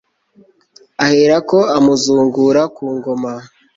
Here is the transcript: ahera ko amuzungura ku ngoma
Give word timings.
ahera 1.05 1.37
ko 1.49 1.57
amuzungura 1.77 2.61
ku 2.75 2.85
ngoma 2.95 3.33